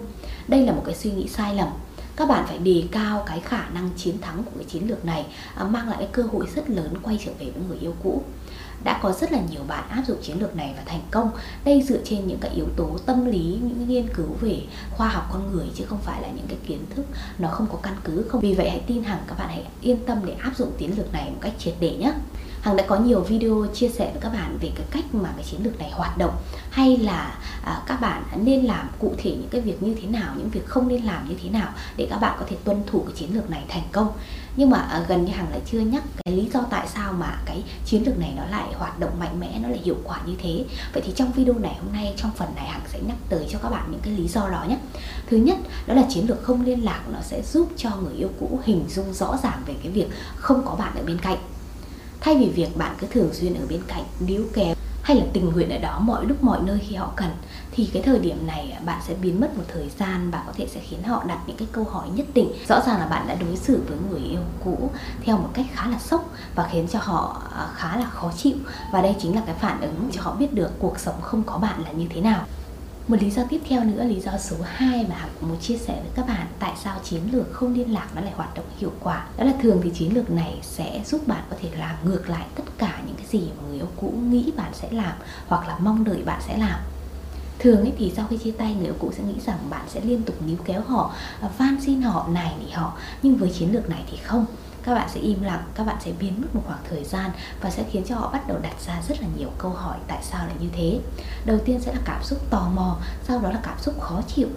Đây 0.47 0.65
là 0.65 0.73
một 0.73 0.83
cái 0.85 0.95
suy 0.95 1.11
nghĩ 1.11 1.27
sai 1.27 1.55
lầm 1.55 1.67
các 2.15 2.27
bạn 2.27 2.45
phải 2.47 2.57
đề 2.57 2.83
cao 2.91 3.23
cái 3.27 3.39
khả 3.39 3.69
năng 3.69 3.89
chiến 3.97 4.21
thắng 4.21 4.43
của 4.43 4.51
cái 4.55 4.65
chiến 4.65 4.89
lược 4.89 5.05
này 5.05 5.25
à, 5.55 5.63
mang 5.63 5.89
lại 5.89 5.97
cái 5.99 6.09
cơ 6.11 6.23
hội 6.23 6.47
rất 6.55 6.69
lớn 6.69 6.93
quay 7.01 7.19
trở 7.25 7.31
về 7.39 7.45
với 7.45 7.63
người 7.67 7.77
yêu 7.77 7.93
cũ. 8.03 8.23
Đã 8.83 8.99
có 9.01 9.11
rất 9.11 9.31
là 9.31 9.39
nhiều 9.51 9.61
bạn 9.67 9.89
áp 9.89 10.03
dụng 10.07 10.17
chiến 10.21 10.39
lược 10.39 10.55
này 10.55 10.73
và 10.77 10.83
thành 10.85 11.01
công. 11.11 11.31
Đây 11.65 11.81
dựa 11.81 11.99
trên 12.03 12.27
những 12.27 12.39
cái 12.39 12.51
yếu 12.51 12.65
tố 12.75 12.97
tâm 13.05 13.25
lý, 13.25 13.59
những 13.61 13.87
nghiên 13.87 14.07
cứu 14.13 14.35
về 14.41 14.61
khoa 14.91 15.07
học 15.07 15.29
con 15.33 15.51
người 15.51 15.67
chứ 15.75 15.85
không 15.87 15.99
phải 16.01 16.21
là 16.21 16.27
những 16.27 16.47
cái 16.47 16.57
kiến 16.67 16.85
thức 16.95 17.05
nó 17.39 17.47
không 17.47 17.67
có 17.71 17.77
căn 17.83 17.95
cứ 18.03 18.25
không. 18.29 18.41
Vì 18.41 18.53
vậy 18.53 18.69
hãy 18.69 18.81
tin 18.87 19.03
hẳn 19.03 19.19
các 19.27 19.37
bạn 19.39 19.47
hãy 19.47 19.65
yên 19.81 20.05
tâm 20.05 20.17
để 20.25 20.33
áp 20.33 20.57
dụng 20.57 20.71
chiến 20.77 20.93
lược 20.97 21.13
này 21.13 21.29
một 21.29 21.37
cách 21.41 21.53
triệt 21.59 21.73
để 21.79 21.95
nhé. 21.99 22.13
Hằng 22.61 22.75
đã 22.75 22.83
có 22.87 22.97
nhiều 22.97 23.21
video 23.21 23.67
chia 23.73 23.89
sẻ 23.89 24.09
với 24.13 24.21
các 24.21 24.29
bạn 24.33 24.57
về 24.61 24.71
cái 24.75 24.85
cách 24.91 25.15
mà 25.15 25.29
cái 25.35 25.45
chiến 25.51 25.63
lược 25.63 25.79
này 25.79 25.91
hoạt 25.91 26.17
động 26.17 26.35
hay 26.69 26.97
là 26.97 27.39
à, 27.63 27.81
các 27.87 28.01
bạn 28.01 28.23
nên 28.35 28.65
làm 28.65 28.89
cụ 28.99 29.13
thể 29.17 29.31
những 29.31 29.49
cái 29.51 29.61
việc 29.61 29.83
như 29.83 29.95
thế 30.01 30.07
nào, 30.07 30.33
những 30.37 30.49
việc 30.49 30.67
không 30.67 30.87
nên 30.87 31.03
làm 31.03 31.29
như 31.29 31.35
thế 31.43 31.49
nào 31.49 31.69
để 31.97 32.07
các 32.09 32.17
bạn 32.17 32.35
có 32.39 32.45
thể 32.49 32.57
tuân 32.63 32.83
thủ 32.87 33.03
cái 33.07 33.15
chiến 33.15 33.35
lược 33.35 33.49
này 33.49 33.63
thành 33.67 33.83
công. 33.91 34.13
Nhưng 34.55 34.69
mà 34.69 34.77
à, 34.77 35.05
gần 35.07 35.25
như 35.25 35.31
Hằng 35.31 35.49
lại 35.49 35.61
chưa 35.71 35.79
nhắc 35.79 36.03
cái 36.25 36.35
lý 36.35 36.49
do 36.53 36.59
tại 36.69 36.87
sao 36.87 37.13
mà 37.13 37.41
cái 37.45 37.63
chiến 37.85 38.03
lược 38.05 38.19
này 38.19 38.33
nó 38.37 38.45
lại 38.45 38.73
hoạt 38.73 38.99
động 38.99 39.19
mạnh 39.19 39.39
mẽ, 39.39 39.59
nó 39.59 39.69
lại 39.69 39.79
hiệu 39.83 39.97
quả 40.03 40.21
như 40.25 40.35
thế. 40.41 40.65
Vậy 40.93 41.03
thì 41.05 41.13
trong 41.15 41.31
video 41.31 41.59
này 41.59 41.75
hôm 41.83 41.93
nay 41.93 42.13
trong 42.17 42.31
phần 42.35 42.49
này 42.55 42.67
Hằng 42.67 42.81
sẽ 42.87 42.99
nhắc 43.07 43.17
tới 43.29 43.47
cho 43.51 43.59
các 43.59 43.69
bạn 43.69 43.87
những 43.91 44.01
cái 44.01 44.13
lý 44.13 44.27
do 44.27 44.49
đó 44.49 44.65
nhé. 44.69 44.77
Thứ 45.27 45.37
nhất 45.37 45.57
đó 45.87 45.93
là 45.93 46.03
chiến 46.09 46.27
lược 46.27 46.43
không 46.43 46.65
liên 46.65 46.85
lạc 46.85 47.01
nó 47.13 47.19
sẽ 47.21 47.41
giúp 47.41 47.69
cho 47.77 47.89
người 47.95 48.13
yêu 48.13 48.29
cũ 48.39 48.59
hình 48.63 48.85
dung 48.89 49.13
rõ 49.13 49.37
ràng 49.43 49.61
về 49.65 49.75
cái 49.83 49.91
việc 49.91 50.07
không 50.35 50.61
có 50.65 50.75
bạn 50.75 50.95
ở 50.95 51.03
bên 51.03 51.17
cạnh 51.21 51.37
thay 52.21 52.37
vì 52.37 52.49
việc 52.49 52.77
bạn 52.77 52.95
cứ 52.99 53.07
thường 53.07 53.33
xuyên 53.33 53.53
ở 53.53 53.65
bên 53.69 53.81
cạnh, 53.87 54.03
níu 54.19 54.43
kéo 54.53 54.75
hay 55.01 55.17
là 55.17 55.23
tình 55.33 55.49
nguyện 55.49 55.69
ở 55.69 55.77
đó 55.77 55.99
mọi 55.99 56.25
lúc 56.25 56.43
mọi 56.43 56.59
nơi 56.61 56.79
khi 56.87 56.95
họ 56.95 57.11
cần, 57.15 57.29
thì 57.71 57.89
cái 57.93 58.03
thời 58.03 58.19
điểm 58.19 58.47
này 58.47 58.77
bạn 58.85 59.01
sẽ 59.07 59.13
biến 59.13 59.39
mất 59.39 59.57
một 59.57 59.63
thời 59.73 59.89
gian 59.99 60.31
và 60.31 60.43
có 60.47 60.53
thể 60.55 60.67
sẽ 60.67 60.79
khiến 60.79 61.03
họ 61.03 61.23
đặt 61.27 61.39
những 61.47 61.57
cái 61.57 61.67
câu 61.71 61.83
hỏi 61.83 62.07
nhất 62.15 62.25
định. 62.33 62.51
Rõ 62.67 62.81
ràng 62.87 62.99
là 62.99 63.05
bạn 63.05 63.27
đã 63.27 63.35
đối 63.35 63.57
xử 63.57 63.83
với 63.87 63.97
người 64.09 64.29
yêu 64.29 64.41
cũ 64.63 64.89
theo 65.23 65.37
một 65.37 65.49
cách 65.53 65.65
khá 65.73 65.87
là 65.87 65.99
sốc 65.99 66.29
và 66.55 66.69
khiến 66.71 66.87
cho 66.87 66.99
họ 67.01 67.41
à, 67.53 67.67
khá 67.75 67.97
là 67.97 68.05
khó 68.05 68.31
chịu. 68.37 68.55
Và 68.91 69.01
đây 69.01 69.15
chính 69.21 69.35
là 69.35 69.41
cái 69.45 69.55
phản 69.55 69.81
ứng 69.81 70.09
cho 70.11 70.21
họ 70.21 70.35
biết 70.35 70.53
được 70.53 70.71
cuộc 70.79 70.99
sống 70.99 71.21
không 71.21 71.43
có 71.43 71.57
bạn 71.57 71.83
là 71.83 71.91
như 71.91 72.07
thế 72.09 72.21
nào 72.21 72.45
một 73.11 73.17
lý 73.21 73.29
do 73.29 73.43
tiếp 73.49 73.61
theo 73.69 73.83
nữa, 73.83 74.03
lý 74.03 74.19
do 74.19 74.31
số 74.37 74.55
2 74.63 75.05
mà 75.09 75.15
Hằng 75.15 75.29
muốn 75.41 75.57
chia 75.59 75.77
sẻ 75.77 75.93
với 75.93 76.11
các 76.15 76.27
bạn 76.27 76.47
tại 76.59 76.73
sao 76.83 76.99
chiến 77.03 77.21
lược 77.31 77.53
không 77.53 77.73
liên 77.73 77.93
lạc 77.93 78.07
nó 78.15 78.21
lại 78.21 78.33
hoạt 78.35 78.55
động 78.55 78.65
hiệu 78.77 78.91
quả. 78.99 79.27
Đó 79.37 79.43
là 79.43 79.53
thường 79.61 79.79
thì 79.83 79.89
chiến 79.93 80.15
lược 80.15 80.29
này 80.29 80.59
sẽ 80.61 81.01
giúp 81.05 81.27
bạn 81.27 81.43
có 81.49 81.55
thể 81.61 81.69
làm 81.79 81.95
ngược 82.03 82.29
lại 82.29 82.45
tất 82.55 82.63
cả 82.77 83.01
những 83.05 83.15
cái 83.15 83.25
gì 83.25 83.49
mà 83.57 83.63
người 83.67 83.77
yêu 83.77 83.87
cũ 84.01 84.13
nghĩ 84.29 84.51
bạn 84.57 84.71
sẽ 84.73 84.87
làm 84.91 85.13
hoặc 85.47 85.67
là 85.67 85.77
mong 85.77 86.03
đợi 86.03 86.23
bạn 86.25 86.41
sẽ 86.47 86.57
làm. 86.57 86.79
Thường 87.59 87.79
ấy 87.79 87.93
thì 87.97 88.13
sau 88.15 88.27
khi 88.29 88.37
chia 88.37 88.51
tay 88.51 88.75
người 88.75 88.85
yêu 88.85 88.95
cũ 88.99 89.11
sẽ 89.17 89.23
nghĩ 89.23 89.35
rằng 89.45 89.57
bạn 89.69 89.85
sẽ 89.87 90.01
liên 90.01 90.23
tục 90.23 90.35
níu 90.45 90.57
kéo 90.65 90.81
họ 90.81 91.13
à, 91.41 91.49
van 91.57 91.77
xin 91.81 92.01
họ 92.01 92.27
này 92.33 92.53
nỉ 92.59 92.71
họ. 92.71 92.93
Nhưng 93.23 93.35
với 93.35 93.49
chiến 93.49 93.73
lược 93.73 93.89
này 93.89 94.03
thì 94.11 94.17
không 94.17 94.45
các 94.83 94.93
bạn 94.93 95.09
sẽ 95.13 95.19
im 95.19 95.43
lặng, 95.43 95.63
các 95.75 95.83
bạn 95.83 95.95
sẽ 96.05 96.11
biến 96.19 96.41
mất 96.41 96.47
một 96.55 96.61
khoảng 96.65 96.79
thời 96.89 97.03
gian 97.03 97.31
và 97.61 97.69
sẽ 97.69 97.83
khiến 97.91 98.03
cho 98.07 98.15
họ 98.15 98.29
bắt 98.33 98.47
đầu 98.47 98.57
đặt 98.61 98.81
ra 98.87 99.01
rất 99.07 99.21
là 99.21 99.27
nhiều 99.37 99.49
câu 99.57 99.71
hỏi 99.71 99.97
tại 100.07 100.19
sao 100.23 100.45
lại 100.45 100.55
như 100.59 100.67
thế. 100.73 100.99
Đầu 101.45 101.59
tiên 101.65 101.81
sẽ 101.81 101.93
là 101.93 101.99
cảm 102.05 102.23
xúc 102.23 102.39
tò 102.49 102.69
mò, 102.73 102.97
sau 103.23 103.39
đó 103.39 103.51
là 103.51 103.59
cảm 103.63 103.79
xúc 103.79 104.01
khó 104.01 104.21
chịu 104.27 104.47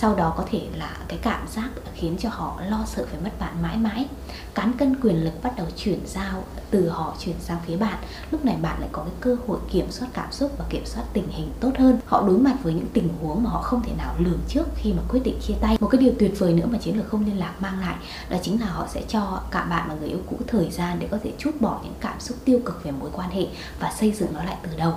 sau 0.00 0.14
đó 0.14 0.34
có 0.36 0.44
thể 0.50 0.60
là 0.76 0.96
cái 1.08 1.18
cảm 1.22 1.48
giác 1.48 1.68
khiến 1.94 2.16
cho 2.18 2.28
họ 2.28 2.60
lo 2.68 2.84
sợ 2.86 3.06
phải 3.10 3.20
mất 3.20 3.30
bạn 3.40 3.62
mãi 3.62 3.76
mãi. 3.76 4.06
Cán 4.54 4.72
cân 4.78 5.00
quyền 5.00 5.24
lực 5.24 5.42
bắt 5.42 5.52
đầu 5.56 5.66
chuyển 5.76 5.98
giao, 6.06 6.44
từ 6.70 6.88
họ 6.88 7.14
chuyển 7.18 7.36
sang 7.40 7.58
phía 7.66 7.76
bạn. 7.76 7.98
Lúc 8.30 8.44
này 8.44 8.56
bạn 8.62 8.80
lại 8.80 8.88
có 8.92 9.02
cái 9.02 9.12
cơ 9.20 9.36
hội 9.46 9.58
kiểm 9.70 9.90
soát 9.90 10.08
cảm 10.12 10.32
xúc 10.32 10.52
và 10.58 10.64
kiểm 10.70 10.86
soát 10.86 11.04
tình 11.12 11.28
hình 11.28 11.50
tốt 11.60 11.70
hơn. 11.78 11.98
Họ 12.06 12.22
đối 12.26 12.38
mặt 12.38 12.56
với 12.62 12.74
những 12.74 12.88
tình 12.92 13.08
huống 13.20 13.44
mà 13.44 13.50
họ 13.50 13.62
không 13.62 13.82
thể 13.82 13.92
nào 13.98 14.14
lường 14.18 14.40
trước 14.48 14.64
khi 14.76 14.92
mà 14.92 15.02
quyết 15.08 15.20
định 15.24 15.38
chia 15.42 15.54
tay. 15.60 15.76
Một 15.80 15.88
cái 15.88 16.00
điều 16.00 16.12
tuyệt 16.18 16.38
vời 16.38 16.52
nữa 16.52 16.66
mà 16.70 16.78
chiến 16.78 16.96
lược 16.96 17.08
không 17.08 17.24
liên 17.24 17.38
lạc 17.38 17.54
mang 17.60 17.80
lại, 17.80 17.96
đó 18.30 18.36
chính 18.42 18.60
là 18.60 18.66
họ 18.66 18.86
sẽ 18.90 19.02
cho 19.08 19.40
cả 19.50 19.64
bạn 19.64 19.88
và 19.88 19.94
người 19.94 20.08
yêu 20.08 20.20
cũ 20.30 20.36
thời 20.46 20.70
gian 20.70 20.98
để 20.98 21.08
có 21.10 21.18
thể 21.24 21.32
chút 21.38 21.60
bỏ 21.60 21.80
những 21.84 21.94
cảm 22.00 22.20
xúc 22.20 22.36
tiêu 22.44 22.60
cực 22.64 22.84
về 22.84 22.90
mối 22.90 23.10
quan 23.12 23.30
hệ 23.30 23.46
và 23.80 23.92
xây 24.00 24.12
dựng 24.12 24.34
nó 24.34 24.44
lại 24.44 24.56
từ 24.62 24.70
đầu 24.76 24.92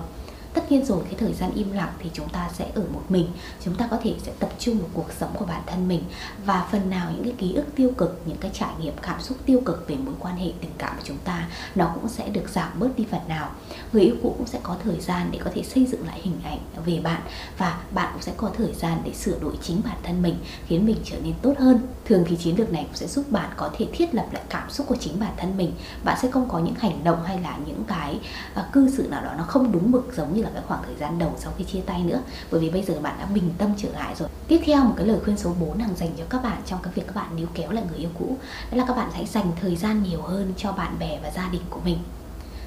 tất 0.54 0.72
nhiên 0.72 0.86
rồi 0.86 1.04
cái 1.04 1.16
thời 1.18 1.34
gian 1.34 1.52
im 1.56 1.72
lặng 1.72 1.94
thì 2.00 2.10
chúng 2.14 2.30
ta 2.30 2.50
sẽ 2.54 2.68
ở 2.76 2.84
một 2.94 3.04
mình. 3.10 3.28
Chúng 3.66 3.76
ta 3.76 3.88
có 3.92 3.98
thể 4.04 4.16
sẽ 4.24 4.32
tập 4.40 4.50
trung 4.60 4.78
vào 4.78 4.90
cuộc 4.94 5.08
sống 5.20 5.30
của 5.38 5.46
bản 5.46 5.62
thân 5.66 5.88
mình. 5.88 6.04
Và 6.46 6.68
phần 6.72 6.90
nào 6.90 7.12
những 7.16 7.24
cái 7.24 7.34
ký 7.38 7.54
ức 7.54 7.66
tiêu 7.76 7.92
cực 7.98 8.22
những 8.26 8.38
cái 8.38 8.52
trải 8.54 8.74
nghiệm 8.80 8.94
cảm 9.02 9.22
xúc 9.22 9.38
tiêu 9.46 9.62
cực 9.66 9.88
về 9.88 9.96
mối 9.96 10.16
quan 10.20 10.36
hệ 10.36 10.52
tình 10.62 10.72
cảm 10.78 10.96
của 10.98 11.04
chúng 11.06 11.18
ta 11.18 11.48
nó 11.76 11.92
cũng 11.96 12.10
sẽ 12.10 12.30
được 12.30 12.50
giảm 12.50 12.80
bớt 12.80 12.98
đi 12.98 13.06
phần 13.12 13.28
nào. 13.28 13.52
Người 13.94 14.04
yêu 14.04 14.16
cũ 14.24 14.36
cũng 14.38 14.48
sẽ 14.48 14.60
có 14.64 14.76
thời 14.84 15.00
gian 15.00 15.30
để 15.32 15.40
có 15.44 15.52
thể 15.54 15.64
xây 15.64 15.86
dựng 15.86 16.08
lại 16.08 16.20
hình 16.24 16.40
ảnh 16.44 16.60
về 16.86 17.00
bạn 17.04 17.22
và 17.58 17.82
bạn 17.92 18.10
cũng 18.14 18.22
sẽ 18.22 18.32
có 18.38 18.52
thời 18.58 18.74
gian 18.74 19.02
để 19.06 19.14
sửa 19.14 19.40
đổi 19.40 19.54
chính 19.62 19.82
bản 19.86 19.98
thân 20.04 20.22
mình 20.22 20.36
khiến 20.68 20.86
mình 20.86 20.98
trở 21.04 21.18
nên 21.24 21.34
tốt 21.42 21.54
hơn. 21.60 21.80
Thường 22.06 22.24
thì 22.28 22.38
chiến 22.38 22.60
lược 22.60 22.72
này 22.72 22.84
cũng 22.84 22.96
sẽ 22.96 23.08
giúp 23.08 23.32
bạn 23.32 23.50
có 23.56 23.70
thể 23.78 23.86
thiết 23.94 24.16
lập 24.16 24.26
lại 24.32 24.44
cảm 24.50 24.70
xúc 24.70 24.88
của 24.88 24.96
chính 25.00 25.20
bản 25.20 25.34
thân 25.38 25.58
mình. 25.58 25.74
Bạn 26.04 26.18
sẽ 26.22 26.32
không 26.32 26.50
có 26.50 26.60
những 26.60 26.76
hành 26.76 27.04
động 27.04 27.24
hay 27.24 27.40
là 27.42 27.58
những 27.66 27.84
cái 27.88 28.20
uh, 28.60 28.66
cư 28.74 28.90
xử 28.90 29.08
nào 29.08 29.24
đó 29.24 29.34
nó 29.38 29.44
không 29.44 29.72
đúng 29.72 29.92
mực 29.92 30.14
giống 30.16 30.34
như 30.34 30.41
là 30.42 30.50
cái 30.54 30.64
khoảng 30.68 30.84
thời 30.86 30.96
gian 30.96 31.20
đầu 31.20 31.34
sau 31.38 31.54
khi 31.58 31.64
chia 31.64 31.82
tay 31.82 32.04
nữa. 32.04 32.22
Bởi 32.52 32.62
vì 32.62 32.70
bây 32.70 32.84
giờ 32.84 33.00
bạn 33.02 33.16
đã 33.20 33.26
bình 33.26 33.50
tâm 33.58 33.74
trở 33.78 33.90
lại 33.90 34.16
rồi. 34.16 34.30
Tiếp 34.48 34.62
theo 34.66 34.84
một 34.84 34.94
cái 34.98 35.08
lời 35.08 35.20
khuyên 35.24 35.38
số 35.38 35.54
4 35.60 35.78
đang 35.78 35.96
dành 35.96 36.10
cho 36.18 36.24
các 36.30 36.44
bạn 36.44 36.62
trong 36.66 36.80
cái 36.84 36.94
việc 36.96 37.04
các 37.08 37.16
bạn 37.16 37.36
níu 37.36 37.48
kéo 37.54 37.72
lại 37.72 37.84
người 37.90 37.98
yêu 37.98 38.10
cũ, 38.20 38.38
đó 38.72 38.78
là 38.78 38.86
các 38.88 38.98
bạn 38.98 39.10
hãy 39.14 39.26
dành 39.26 39.52
thời 39.62 39.76
gian 39.76 40.04
nhiều 40.04 40.22
hơn 40.22 40.54
cho 40.58 40.72
bạn 40.72 41.00
bè 41.00 41.20
và 41.24 41.32
gia 41.32 41.50
đình 41.50 41.62
của 41.70 41.80
mình. 41.86 41.98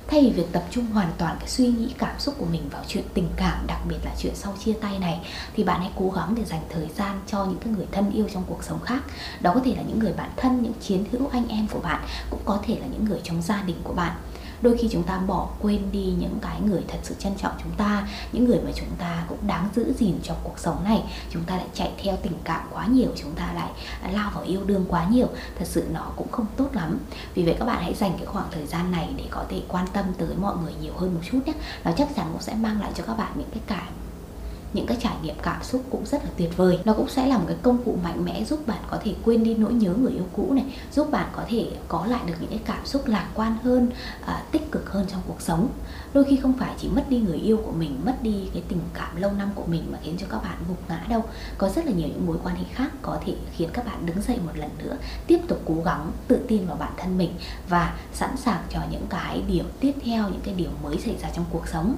Thay 0.07 0.21
vì 0.21 0.31
việc 0.31 0.53
tập 0.53 0.65
trung 0.71 0.87
hoàn 0.87 1.13
toàn 1.19 1.37
cái 1.41 1.49
suy 1.49 1.67
nghĩ, 1.67 1.95
cảm 1.99 2.19
xúc 2.19 2.35
của 2.39 2.45
mình 2.45 2.69
vào 2.73 2.83
chuyện 2.89 3.05
tình 3.15 3.29
cảm, 3.37 3.67
đặc 3.67 3.79
biệt 3.89 3.99
là 4.05 4.11
chuyện 4.19 4.35
sau 4.35 4.55
chia 4.65 4.73
tay 4.73 4.99
này, 4.99 5.21
thì 5.55 5.65
bạn 5.65 5.81
hãy 5.81 5.91
cố 5.97 6.11
gắng 6.11 6.35
để 6.35 6.45
dành 6.45 6.61
thời 6.71 6.89
gian 6.97 7.21
cho 7.27 7.45
những 7.45 7.59
cái 7.59 7.73
người 7.77 7.87
thân 7.93 8.11
yêu 8.11 8.27
trong 8.35 8.45
cuộc 8.47 8.65
sống 8.65 8.81
khác. 8.81 9.03
Đó 9.41 9.53
có 9.55 9.61
thể 9.65 9.75
là 9.77 9.83
những 9.83 9.99
người 9.99 10.13
bạn 10.13 10.31
thân, 10.37 10.63
những 10.63 10.73
chiến 10.81 11.05
hữu 11.13 11.29
anh 11.33 11.49
em 11.49 11.67
của 11.69 11.81
bạn, 11.81 12.01
cũng 12.31 12.41
có 12.45 12.59
thể 12.67 12.79
là 12.81 12.87
những 12.87 13.05
người 13.05 13.21
trong 13.25 13.43
gia 13.43 13.63
đình 13.63 13.77
của 13.85 13.95
bạn 13.95 14.17
đôi 14.65 14.77
khi 14.77 14.89
chúng 14.91 15.03
ta 15.03 15.19
bỏ 15.19 15.49
quên 15.61 15.93
đi 15.93 16.15
những 16.19 16.39
cái 16.43 16.61
người 16.61 16.85
thật 16.89 16.99
sự 17.03 17.15
trân 17.19 17.33
trọng 17.37 17.53
chúng 17.63 17.73
ta, 17.73 18.09
những 18.33 18.45
người 18.45 18.59
mà 18.65 18.71
chúng 18.75 18.89
ta 18.99 19.25
cũng 19.29 19.39
đáng 19.47 19.69
giữ 19.75 19.93
gìn 19.99 20.19
trong 20.23 20.37
cuộc 20.43 20.59
sống 20.59 20.85
này. 20.85 21.03
Chúng 21.31 21.45
ta 21.45 21.57
lại 21.57 21.67
chạy 21.75 21.93
theo 22.03 22.17
tình 22.23 22.33
cảm 22.45 22.67
quá 22.71 22.87
nhiều, 22.87 23.09
chúng 23.17 23.35
ta 23.35 23.53
lại 23.53 23.71
lao 24.13 24.31
vào 24.35 24.45
yêu 24.45 24.65
đương 24.65 24.85
quá 24.89 25.07
nhiều. 25.11 25.29
Thật 25.59 25.65
sự 25.69 25.85
nó 25.93 26.13
cũng 26.17 26.31
không 26.33 26.47
tốt 26.57 26.69
lắm. 26.73 26.99
Vì 27.35 27.45
vậy 27.45 27.57
các 27.59 27.65
bạn 27.65 27.83
hãy 27.83 27.95
dành 27.95 28.13
cái 28.17 28.27
khoảng 28.27 28.49
thời 28.51 28.67
gian 28.67 28.91
này 28.91 29.09
để 29.17 29.25
có 29.31 29.45
thể 29.49 29.63
quan 29.69 29.87
tâm 29.93 30.05
tới 30.19 30.37
mọi 30.41 30.57
người 30.63 30.73
nhiều 30.83 30.93
hơn 30.97 31.15
một 31.15 31.21
chút 31.31 31.41
nhé. 31.47 31.53
Nó 31.85 31.91
chắc 31.97 32.09
chắn 32.17 32.27
cũng 32.33 32.43
sẽ 32.43 32.55
mang 32.55 32.81
lại 32.81 32.91
cho 32.95 33.05
các 33.07 33.19
bạn 33.19 33.33
những 33.35 33.51
cái 33.51 33.61
cảm 33.67 33.93
những 34.75 34.87
cái 34.87 34.97
trải 35.01 35.17
nghiệm 35.23 35.37
cảm 35.43 35.63
xúc 35.63 35.83
cũng 35.91 36.07
rất 36.07 36.25
là 36.25 36.31
tuyệt 36.37 36.57
vời. 36.57 36.79
Nó 36.85 36.93
cũng 36.93 37.09
sẽ 37.09 37.27
là 37.27 37.39
một 37.39 37.45
cái 37.49 37.57
công 37.63 37.85
cụ 37.85 37.99
mạnh 38.05 38.25
mẽ 38.25 38.45
giúp 38.45 38.67
bạn 38.67 38.83
có 38.91 38.99
thể 39.05 39.15
quên 39.25 39.45
đi 39.45 39.55
nỗi 39.55 39.73
nhớ 39.73 39.95
người 39.95 40.13
yêu 40.13 40.27
cũ 40.33 40.53
này 40.53 40.65
giúp 40.93 41.11
bạn 41.11 41.29
có 41.33 41.43
thể 41.49 41.71
có 41.89 42.07
lại 42.07 42.21
được 42.27 42.35
những 42.41 42.51
cái 42.51 42.61
cảm 42.65 42.87
xúc 42.87 43.07
lạc 43.07 43.29
quan 43.35 43.57
hơn 43.63 43.91
à, 44.27 44.43
tích 44.53 44.71
cực 44.71 44.91
hơn 44.91 45.07
trong 45.13 45.21
cuộc 45.27 45.41
sống. 45.41 45.69
Đôi 46.15 46.25
khi 46.25 46.37
không 46.37 46.53
phải 46.59 46.75
chỉ 46.79 46.89
mất 46.89 47.05
đi 47.09 47.19
người 47.19 47.39
yêu 47.39 47.57
của 47.65 47.73
mình 47.73 48.01
mất 48.05 48.23
đi 48.23 48.49
cái 48.53 48.63
tình 48.69 48.81
cảm 48.95 49.17
lâu 49.17 49.33
năm 49.33 49.51
của 49.55 49.65
mình 49.67 49.83
mà 49.93 49.99
khiến 50.03 50.17
cho 50.21 50.27
các 50.31 50.43
bạn 50.43 50.59
gục 50.69 50.79
ngã 50.89 51.07
đâu. 51.09 51.25
Có 51.59 51.69
rất 51.69 51.87
là 51.87 51.93
nhiều 51.93 52.09
những 52.09 52.27
mối 52.27 52.37
quan 52.45 52.57
hệ 52.57 52.65
khác 52.73 52.93
có 53.03 53.19
thể 53.27 53.35
khiến 53.57 53.69
các 53.73 53.87
bạn 53.87 54.07
đứng 54.07 54.23
dậy 54.23 54.39
một 54.47 54.53
lần 54.55 54.71
nữa 54.79 54.97
tiếp 55.27 55.39
tục 55.49 55.61
cố 55.65 55.75
gắng 55.85 56.13
tự 56.29 56.41
tin 56.49 56.67
vào 56.67 56.77
bản 56.77 56.93
thân 56.97 57.19
mình 57.19 57.31
và 57.69 57.95
sẵn 58.13 58.37
sàng 58.37 58.63
cho 58.71 58.81
những 58.91 59.07
cái 59.11 59.43
điều 59.49 59.65
tiếp 59.81 59.93
theo 60.05 60.29
những 60.29 60.41
cái 60.45 60.55
điều 60.55 60.71
mới 60.83 60.99
xảy 60.99 61.17
ra 61.23 61.29
trong 61.37 61.45
cuộc 61.51 61.69
sống 61.69 61.97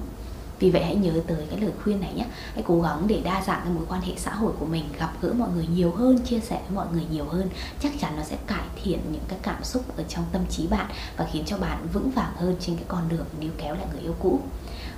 vì 0.59 0.71
vậy 0.71 0.83
hãy 0.83 0.95
nhớ 0.95 1.11
tới 1.27 1.47
cái 1.49 1.59
lời 1.59 1.71
khuyên 1.83 1.99
này 1.99 2.13
nhé. 2.13 2.25
Hãy 2.53 2.63
cố 2.67 2.81
gắng 2.81 3.07
để 3.07 3.21
đa 3.23 3.43
dạng 3.47 3.61
cái 3.63 3.73
mối 3.73 3.83
quan 3.89 4.01
hệ 4.01 4.13
xã 4.17 4.33
hội 4.33 4.53
của 4.59 4.65
mình 4.65 4.83
gặp 4.99 5.13
gỡ 5.21 5.33
mọi 5.33 5.49
người 5.55 5.67
nhiều 5.67 5.91
hơn 5.91 6.19
chia 6.19 6.39
sẻ 6.39 6.61
với 6.67 6.75
mọi 6.75 6.87
người 6.93 7.05
nhiều 7.11 7.25
hơn. 7.25 7.49
Chắc 7.79 7.91
chắn 8.01 8.13
nó 8.17 8.23
sẽ 8.23 8.37
cải 8.47 8.65
thiện 8.83 8.99
những 9.11 9.23
cái 9.27 9.39
cảm 9.41 9.63
xúc 9.63 9.97
ở 9.97 10.03
trong 10.09 10.25
tâm 10.31 10.41
trí 10.49 10.67
bạn 10.67 10.85
và 11.17 11.27
khiến 11.31 11.43
cho 11.45 11.57
bạn 11.57 11.87
vững 11.93 12.11
vàng 12.11 12.33
hơn 12.35 12.55
trên 12.59 12.75
cái 12.75 12.85
con 12.87 13.09
đường 13.09 13.25
níu 13.39 13.51
kéo 13.57 13.75
lại 13.75 13.85
người 13.93 14.01
yêu 14.01 14.15
cũ. 14.19 14.39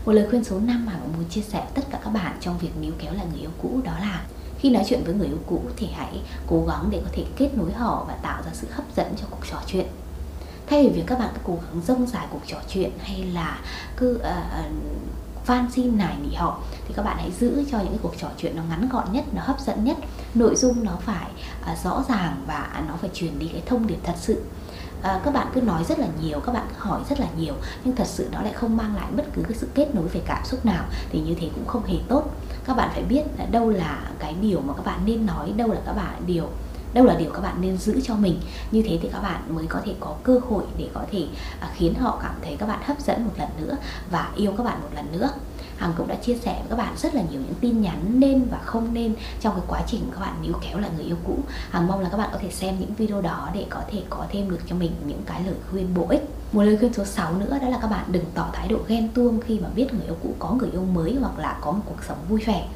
Một 0.05 0.11
lời 0.11 0.27
khuyên 0.29 0.43
số 0.43 0.59
5 0.59 0.85
mà 0.85 0.93
mình 1.01 1.13
muốn 1.17 1.29
chia 1.29 1.41
sẻ 1.41 1.59
với 1.59 1.71
tất 1.73 1.81
cả 1.91 1.99
các 2.03 2.09
bạn 2.09 2.37
trong 2.41 2.57
việc 2.57 2.71
níu 2.81 2.93
kéo 2.99 3.13
lại 3.13 3.25
người 3.31 3.39
yêu 3.39 3.51
cũ 3.61 3.81
đó 3.83 3.93
là 3.99 4.25
khi 4.59 4.69
nói 4.69 4.83
chuyện 4.87 5.03
với 5.05 5.13
người 5.13 5.27
yêu 5.27 5.39
cũ 5.45 5.61
thì 5.77 5.87
hãy 5.95 6.21
cố 6.47 6.65
gắng 6.67 6.87
để 6.91 7.01
có 7.05 7.09
thể 7.13 7.25
kết 7.37 7.49
nối 7.57 7.71
họ 7.71 8.05
và 8.07 8.13
tạo 8.13 8.41
ra 8.45 8.51
sự 8.53 8.67
hấp 8.71 8.85
dẫn 8.95 9.13
cho 9.17 9.25
cuộc 9.29 9.47
trò 9.51 9.57
chuyện. 9.67 9.87
Thay 10.67 10.83
vì 10.83 10.89
việc 10.89 11.03
các 11.07 11.19
bạn 11.19 11.29
cứ 11.33 11.39
cố 11.43 11.53
gắng 11.53 11.81
rông 11.87 12.07
dài 12.07 12.27
cuộc 12.29 12.41
trò 12.47 12.57
chuyện 12.69 12.91
hay 12.99 13.23
là 13.23 13.59
cứ 13.97 14.15
uh, 14.15 14.65
van 15.49 15.71
xin 15.71 15.97
nài 15.97 16.15
nỉ 16.23 16.35
họ. 16.35 16.59
Thì 16.87 16.93
các 16.93 17.05
bạn 17.05 17.17
hãy 17.17 17.31
giữ 17.31 17.63
cho 17.71 17.77
những 17.77 17.87
cái 17.87 17.99
cuộc 18.01 18.13
trò 18.17 18.27
chuyện 18.37 18.55
nó 18.55 18.63
ngắn 18.69 18.89
gọn 18.89 19.13
nhất 19.13 19.23
nó 19.33 19.41
hấp 19.45 19.59
dẫn 19.59 19.83
nhất. 19.83 19.97
Nội 20.33 20.55
dung 20.55 20.83
nó 20.83 20.91
phải 21.01 21.29
à, 21.65 21.75
rõ 21.83 22.03
ràng 22.09 22.43
và 22.47 22.83
nó 22.87 22.93
phải 23.01 23.09
truyền 23.13 23.39
đi 23.39 23.47
cái 23.47 23.63
thông 23.65 23.87
điệp 23.87 23.97
thật 24.03 24.13
sự. 24.17 24.43
À, 25.01 25.21
các 25.25 25.33
bạn 25.33 25.47
cứ 25.53 25.61
nói 25.61 25.83
rất 25.83 25.99
là 25.99 26.07
nhiều 26.21 26.39
các 26.39 26.51
bạn 26.51 26.67
cứ 26.69 26.75
hỏi 26.77 27.01
rất 27.09 27.19
là 27.19 27.27
nhiều 27.37 27.53
nhưng 27.83 27.95
thật 27.95 28.07
sự 28.07 28.29
nó 28.31 28.41
lại 28.41 28.53
không 28.53 28.77
mang 28.77 28.95
lại 28.95 29.11
bất 29.17 29.23
cứ 29.33 29.41
cái 29.41 29.57
sự 29.57 29.67
kết 29.75 29.95
nối 29.95 30.07
về 30.07 30.21
cảm 30.25 30.45
xúc 30.45 30.65
nào. 30.65 30.85
Thì 31.09 31.19
như 31.19 31.35
thế 31.39 31.49
cũng 31.55 31.67
không 31.67 31.85
hề 31.85 31.97
tốt. 32.07 32.23
Các 32.65 32.77
bạn 32.77 32.89
phải 32.93 33.03
biết 33.03 33.23
là 33.37 33.45
đâu 33.45 33.69
là 33.69 34.09
cái 34.19 34.35
điều 34.41 34.61
mà 34.61 34.73
các 34.73 34.85
bạn 34.85 34.99
nên 35.05 35.25
nói 35.25 35.53
đâu 35.57 35.67
là 35.67 35.81
các 35.85 35.93
bạn 35.93 36.21
điều 36.25 36.49
đâu 36.93 37.05
là 37.05 37.15
điều 37.15 37.31
các 37.31 37.41
bạn 37.41 37.61
nên 37.61 37.77
giữ 37.77 38.01
cho 38.03 38.15
mình. 38.15 38.39
Như 38.71 38.81
thế 38.81 38.99
thì 39.01 39.09
các 39.13 39.21
bạn 39.21 39.55
mới 39.55 39.65
có 39.67 39.79
thể 39.85 39.93
có 39.99 40.15
cơ 40.23 40.39
hội 40.49 40.63
để 40.77 40.89
có 40.93 41.01
thể 41.11 41.25
à, 41.59 41.69
khiến 41.75 41.93
họ 41.93 42.19
cảm 42.21 42.35
thấy 42.41 42.55
các 42.59 42.65
bạn 42.65 42.79
hấp 42.83 42.99
dẫn 42.99 43.25
một 43.25 43.31
lần 43.37 43.49
nữa 43.61 43.77
và 44.11 44.31
yêu 44.35 44.53
các 44.57 44.63
bạn 44.63 44.81
một 44.81 44.89
lần 44.95 45.05
nữa. 45.11 45.29
Hằng 45.77 45.93
cũng 45.97 46.07
đã 46.07 46.15
chia 46.15 46.35
sẻ 46.35 46.53
với 46.53 46.69
các 46.69 46.75
bạn 46.75 46.93
rất 46.97 47.15
là 47.15 47.21
nhiều 47.31 47.41
những 47.41 47.53
tin 47.61 47.81
nhắn 47.81 47.99
nên 48.19 48.45
và 48.51 48.57
không 48.65 48.93
nên 48.93 49.13
trong 49.41 49.53
cái 49.55 49.63
quá 49.67 49.81
trình 49.87 50.01
các 50.11 50.19
bạn 50.19 50.41
níu 50.41 50.53
kéo 50.61 50.79
lại 50.79 50.89
người 50.95 51.05
yêu 51.05 51.15
cũ. 51.27 51.37
Hằng 51.69 51.87
mong 51.87 51.99
là 51.99 52.09
các 52.09 52.17
bạn 52.17 52.29
có 52.31 52.39
thể 52.41 52.49
xem 52.51 52.75
những 52.79 52.93
video 52.93 53.21
đó 53.21 53.49
để 53.53 53.65
có 53.69 53.81
thể 53.91 54.03
có 54.09 54.25
thêm 54.29 54.49
được 54.49 54.59
cho 54.67 54.75
mình 54.75 54.91
những 55.05 55.21
cái 55.25 55.43
lời 55.43 55.55
khuyên 55.71 55.93
bổ 55.95 56.07
ích. 56.09 56.29
Một 56.51 56.63
lời 56.63 56.77
khuyên 56.77 56.93
số 56.93 57.05
6 57.05 57.33
nữa, 57.33 57.57
đó 57.61 57.69
là 57.69 57.77
các 57.81 57.87
bạn 57.87 58.05
đừng 58.11 58.25
tỏ 58.33 58.49
thái 58.53 58.67
độ 58.67 58.77
ghen 58.87 59.09
tuông 59.09 59.39
khi 59.41 59.59
mà 59.59 59.69
biết 59.75 59.93
người 59.93 60.05
yêu 60.05 60.15
cũ 60.23 60.33
có 60.39 60.53
người 60.53 60.69
yêu 60.71 60.85
mới 60.93 61.17
hoặc 61.21 61.39
là 61.39 61.57
có 61.61 61.71
một 61.71 61.81
cuộc 61.85 62.03
sống 62.07 62.17
vui 62.29 62.39
vẻ 62.45 62.67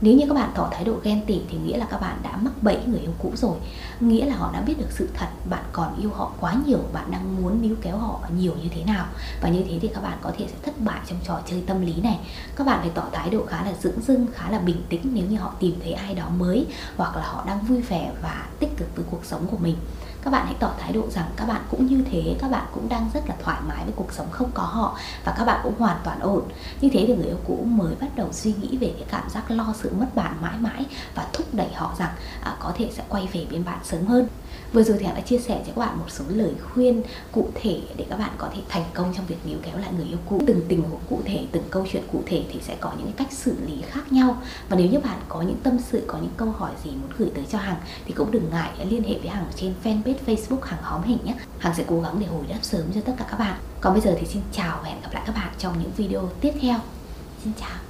nếu 0.00 0.14
như 0.14 0.26
các 0.28 0.34
bạn 0.34 0.50
tỏ 0.54 0.68
thái 0.72 0.84
độ 0.84 0.94
ghen 1.02 1.26
tị 1.26 1.40
thì 1.48 1.58
nghĩa 1.58 1.76
là 1.76 1.86
các 1.90 2.00
bạn 2.00 2.20
đã 2.22 2.36
mắc 2.36 2.52
bẫy 2.62 2.78
người 2.86 3.00
yêu 3.00 3.12
cũ 3.18 3.32
rồi. 3.36 3.56
Nghĩa 4.00 4.26
là 4.26 4.36
họ 4.36 4.50
đã 4.52 4.60
biết 4.60 4.78
được 4.78 4.90
sự 4.90 5.08
thật, 5.14 5.26
bạn 5.44 5.64
còn 5.72 5.96
yêu 6.00 6.10
họ 6.10 6.32
quá 6.40 6.54
nhiều, 6.66 6.78
bạn 6.92 7.10
đang 7.10 7.42
muốn 7.42 7.62
níu 7.62 7.76
kéo 7.82 7.98
họ 7.98 8.20
nhiều 8.36 8.54
như 8.62 8.68
thế 8.74 8.84
nào. 8.84 9.06
Và 9.40 9.48
như 9.48 9.62
thế 9.68 9.78
thì 9.82 9.88
các 9.88 10.02
bạn 10.02 10.18
có 10.22 10.32
thể 10.38 10.46
sẽ 10.48 10.54
thất 10.62 10.80
bại 10.80 11.00
trong 11.06 11.18
trò 11.24 11.40
chơi 11.46 11.62
tâm 11.66 11.80
lý 11.80 12.00
này. 12.00 12.18
Các 12.56 12.66
bạn 12.66 12.78
phải 12.80 12.90
tỏ 12.94 13.04
thái 13.12 13.30
độ 13.30 13.46
khá 13.46 13.64
là 13.64 13.72
dưỡng 13.82 14.00
dưng, 14.00 14.26
khá 14.32 14.50
là 14.50 14.58
bình 14.58 14.82
tĩnh 14.88 15.10
nếu 15.14 15.24
như 15.26 15.36
họ 15.36 15.54
tìm 15.60 15.74
thấy 15.82 15.92
ai 15.92 16.14
đó 16.14 16.28
mới, 16.28 16.66
hoặc 16.96 17.16
là 17.16 17.22
họ 17.26 17.44
đang 17.46 17.60
vui 17.64 17.80
vẻ 17.80 18.12
và 18.22 18.46
tích 18.58 18.69
cực 18.80 18.88
từ 18.94 19.04
cuộc 19.10 19.24
sống 19.24 19.46
của 19.50 19.56
mình 19.56 19.76
các 20.22 20.30
bạn 20.30 20.46
hãy 20.46 20.54
tỏ 20.60 20.72
thái 20.78 20.92
độ 20.92 21.10
rằng 21.10 21.30
các 21.36 21.46
bạn 21.48 21.62
cũng 21.70 21.86
như 21.86 22.04
thế 22.10 22.36
các 22.40 22.50
bạn 22.50 22.66
cũng 22.72 22.88
đang 22.88 23.10
rất 23.14 23.28
là 23.28 23.34
thoải 23.42 23.60
mái 23.68 23.84
với 23.84 23.92
cuộc 23.96 24.12
sống 24.12 24.26
không 24.30 24.50
có 24.54 24.62
họ 24.62 24.98
và 25.24 25.34
các 25.38 25.44
bạn 25.44 25.60
cũng 25.62 25.74
hoàn 25.78 25.96
toàn 26.04 26.20
ổn 26.20 26.42
như 26.80 26.88
thế 26.92 27.04
thì 27.06 27.14
người 27.14 27.26
yêu 27.26 27.38
cũ 27.46 27.64
mới 27.64 27.94
bắt 28.00 28.08
đầu 28.16 28.28
suy 28.32 28.54
nghĩ 28.60 28.76
về 28.76 28.94
cái 28.98 29.06
cảm 29.10 29.30
giác 29.30 29.50
lo 29.50 29.74
sự 29.82 29.90
mất 29.98 30.06
bạn 30.14 30.36
mãi 30.40 30.58
mãi 30.60 30.84
và 31.14 31.26
thúc 31.32 31.46
đẩy 31.52 31.72
họ 31.74 31.94
rằng 31.98 32.10
à, 32.42 32.56
có 32.60 32.72
thể 32.76 32.90
sẽ 32.92 33.02
quay 33.08 33.28
về 33.32 33.46
bên 33.50 33.64
bạn 33.64 33.78
sớm 33.84 34.06
hơn 34.06 34.26
Vừa 34.72 34.82
rồi 34.82 34.96
thì 34.98 35.06
Hằng 35.06 35.14
đã 35.14 35.20
chia 35.20 35.38
sẻ 35.38 35.62
cho 35.66 35.72
các 35.76 35.80
bạn 35.80 35.98
một 35.98 36.04
số 36.08 36.24
lời 36.28 36.52
khuyên 36.72 37.02
cụ 37.32 37.48
thể 37.54 37.80
để 37.96 38.06
các 38.10 38.18
bạn 38.18 38.30
có 38.38 38.48
thể 38.54 38.60
thành 38.68 38.84
công 38.94 39.14
trong 39.16 39.26
việc 39.26 39.36
níu 39.44 39.58
kéo 39.62 39.78
lại 39.78 39.90
người 39.96 40.06
yêu 40.06 40.18
cũ. 40.28 40.42
Từng 40.46 40.60
tình 40.68 40.82
huống 40.82 41.00
cụ 41.10 41.20
thể, 41.24 41.46
từng 41.52 41.62
câu 41.70 41.86
chuyện 41.92 42.02
cụ 42.12 42.22
thể 42.26 42.44
thì 42.52 42.60
sẽ 42.62 42.76
có 42.80 42.92
những 42.98 43.12
cách 43.12 43.32
xử 43.32 43.54
lý 43.66 43.82
khác 43.82 44.12
nhau. 44.12 44.42
Và 44.68 44.76
nếu 44.76 44.86
như 44.86 44.98
bạn 44.98 45.18
có 45.28 45.42
những 45.42 45.56
tâm 45.62 45.78
sự, 45.78 46.04
có 46.06 46.18
những 46.18 46.32
câu 46.36 46.50
hỏi 46.50 46.70
gì 46.84 46.90
muốn 46.90 47.10
gửi 47.18 47.30
tới 47.34 47.44
cho 47.50 47.58
Hằng 47.58 47.76
thì 48.04 48.12
cũng 48.12 48.30
đừng 48.30 48.50
ngại 48.50 48.69
liên 48.78 49.02
hệ 49.02 49.18
với 49.18 49.28
Hằng 49.28 49.46
trên 49.56 49.74
fanpage 49.84 50.14
Facebook 50.26 50.60
Hằng 50.62 50.82
Hóm 50.82 51.02
Hình 51.02 51.18
nhé. 51.24 51.34
Hằng 51.58 51.74
sẽ 51.74 51.84
cố 51.86 52.00
gắng 52.00 52.20
để 52.20 52.26
hồi 52.26 52.46
đáp 52.48 52.58
sớm 52.62 52.92
cho 52.94 53.00
tất 53.00 53.12
cả 53.18 53.26
các 53.30 53.38
bạn. 53.38 53.60
Còn 53.80 53.92
bây 53.92 54.02
giờ 54.02 54.16
thì 54.20 54.26
xin 54.26 54.42
chào 54.52 54.78
và 54.82 54.88
hẹn 54.88 55.00
gặp 55.00 55.12
lại 55.12 55.22
các 55.26 55.34
bạn 55.34 55.52
trong 55.58 55.74
những 55.82 55.92
video 55.96 56.28
tiếp 56.40 56.52
theo. 56.60 56.78
Xin 57.44 57.52
chào. 57.60 57.89